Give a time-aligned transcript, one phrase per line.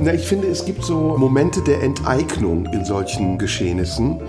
[0.00, 4.20] Na, ich finde, es gibt so Momente der Enteignung in solchen Geschehnissen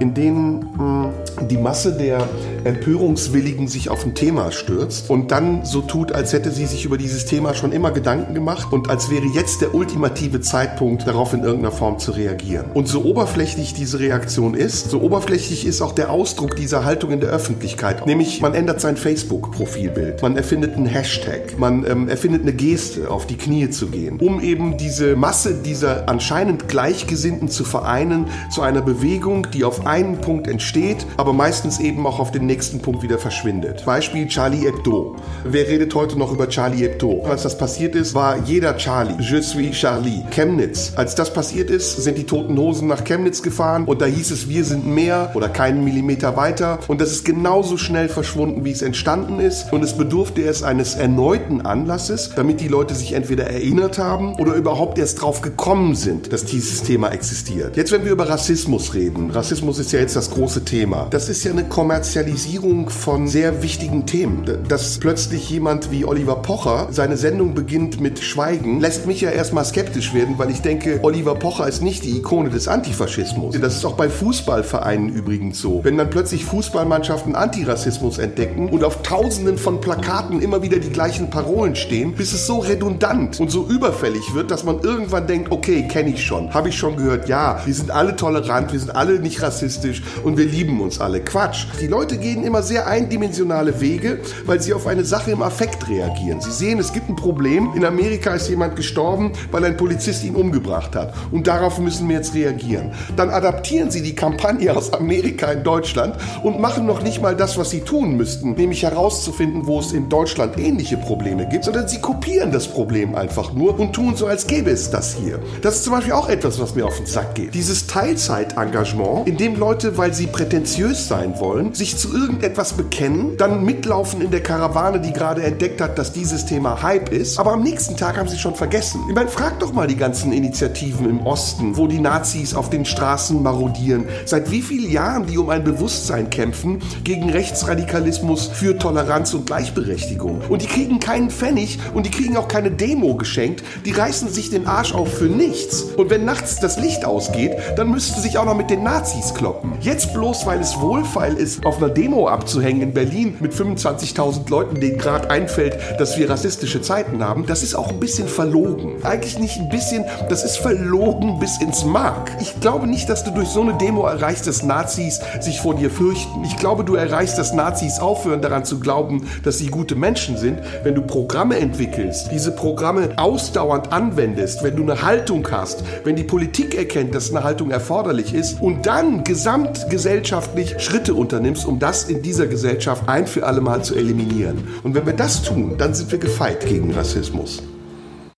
[0.00, 1.10] in denen mh,
[1.48, 2.28] die Masse der
[2.64, 6.96] Empörungswilligen sich auf ein Thema stürzt und dann so tut, als hätte sie sich über
[6.96, 11.42] dieses Thema schon immer Gedanken gemacht und als wäre jetzt der ultimative Zeitpunkt, darauf in
[11.42, 12.66] irgendeiner Form zu reagieren.
[12.72, 17.20] Und so oberflächlich diese Reaktion ist, so oberflächlich ist auch der Ausdruck dieser Haltung in
[17.20, 18.06] der Öffentlichkeit.
[18.06, 23.26] Nämlich, man ändert sein Facebook-Profilbild, man erfindet einen Hashtag, man ähm, erfindet eine Geste, auf
[23.26, 28.82] die Knie zu gehen, um eben diese Masse dieser anscheinend Gleichgesinnten zu vereinen zu einer
[28.82, 33.18] Bewegung, die auf einen Punkt entsteht, aber meistens eben auch auf den nächsten Punkt wieder
[33.18, 33.84] verschwindet.
[33.84, 35.16] Beispiel Charlie Hebdo.
[35.44, 37.24] Wer redet heute noch über Charlie Hebdo?
[37.28, 39.16] Als das passiert ist, war jeder Charlie.
[39.18, 40.22] Je suis Charlie.
[40.30, 40.92] Chemnitz.
[40.94, 44.48] Als das passiert ist, sind die Toten Hosen nach Chemnitz gefahren und da hieß es,
[44.48, 48.82] wir sind mehr oder keinen Millimeter weiter und das ist genauso schnell verschwunden, wie es
[48.82, 53.98] entstanden ist und es bedurfte erst eines erneuten Anlasses, damit die Leute sich entweder erinnert
[53.98, 57.76] haben oder überhaupt erst drauf gekommen sind, dass dieses Thema existiert.
[57.76, 61.08] Jetzt, wenn wir über Rassismus reden, Rassismus ist ja jetzt das große Thema.
[61.10, 62.43] Das ist ja eine Kommerzialisierung
[62.90, 64.44] von sehr wichtigen Themen.
[64.68, 69.64] Dass plötzlich jemand wie Oliver Pocher seine Sendung beginnt mit Schweigen, lässt mich ja erstmal
[69.64, 73.58] skeptisch werden, weil ich denke, Oliver Pocher ist nicht die Ikone des Antifaschismus.
[73.58, 75.80] Das ist auch bei Fußballvereinen übrigens so.
[75.84, 81.30] Wenn dann plötzlich Fußballmannschaften Antirassismus entdecken und auf tausenden von Plakaten immer wieder die gleichen
[81.30, 85.88] Parolen stehen, bis es so redundant und so überfällig wird, dass man irgendwann denkt, okay,
[85.88, 89.18] kenne ich schon, habe ich schon gehört, ja, wir sind alle tolerant, wir sind alle
[89.18, 91.20] nicht rassistisch und wir lieben uns alle.
[91.20, 91.66] Quatsch.
[91.80, 96.40] Die Leute gehen immer sehr eindimensionale Wege, weil sie auf eine Sache im Affekt reagieren.
[96.40, 97.70] Sie sehen, es gibt ein Problem.
[97.74, 101.14] In Amerika ist jemand gestorben, weil ein Polizist ihn umgebracht hat.
[101.30, 102.92] Und darauf müssen wir jetzt reagieren.
[103.16, 107.58] Dann adaptieren sie die Kampagne aus Amerika in Deutschland und machen noch nicht mal das,
[107.58, 112.00] was sie tun müssten, nämlich herauszufinden, wo es in Deutschland ähnliche Probleme gibt, sondern sie
[112.00, 115.40] kopieren das Problem einfach nur und tun so, als gäbe es das hier.
[115.62, 117.54] Das ist zum Beispiel auch etwas, was mir auf den Sack geht.
[117.54, 123.64] Dieses Teilzeitengagement, in dem Leute, weil sie prätentiös sein wollen, sich zu irgendetwas bekennen, dann
[123.64, 127.62] mitlaufen in der Karawane, die gerade entdeckt hat, dass dieses Thema Hype ist, aber am
[127.62, 129.00] nächsten Tag haben sie schon vergessen.
[129.08, 132.84] Ich meine, frag doch mal die ganzen Initiativen im Osten, wo die Nazis auf den
[132.84, 134.06] Straßen marodieren.
[134.24, 140.42] Seit wie vielen Jahren die um ein Bewusstsein kämpfen gegen Rechtsradikalismus für Toleranz und Gleichberechtigung.
[140.48, 143.64] Und die kriegen keinen Pfennig und die kriegen auch keine Demo geschenkt.
[143.84, 145.82] Die reißen sich den Arsch auf für nichts.
[145.82, 149.34] Und wenn nachts das Licht ausgeht, dann müssten sie sich auch noch mit den Nazis
[149.34, 149.72] kloppen.
[149.80, 154.80] Jetzt bloß, weil es wohlfeil ist, auf einer Demo abzuhängen in Berlin mit 25.000 Leuten,
[154.80, 159.04] denen gerade einfällt, dass wir rassistische Zeiten haben, das ist auch ein bisschen verlogen.
[159.04, 162.30] Eigentlich nicht ein bisschen, das ist verlogen bis ins Mark.
[162.40, 165.90] Ich glaube nicht, dass du durch so eine Demo erreichst, dass Nazis sich vor dir
[165.90, 166.44] fürchten.
[166.44, 170.60] Ich glaube, du erreichst, dass Nazis aufhören daran zu glauben, dass sie gute Menschen sind,
[170.82, 176.24] wenn du Programme entwickelst, diese Programme ausdauernd anwendest, wenn du eine Haltung hast, wenn die
[176.24, 182.22] Politik erkennt, dass eine Haltung erforderlich ist und dann gesamtgesellschaftlich Schritte unternimmst, um das in
[182.22, 184.66] dieser Gesellschaft ein für alle Mal zu eliminieren.
[184.82, 187.62] Und wenn wir das tun, dann sind wir gefeit gegen Rassismus.